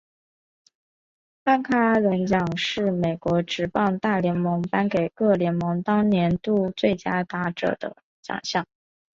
[1.45, 8.65] 汉克阿伦奖是美国职棒大联盟颁给各联盟当年度最佳打者的奖项。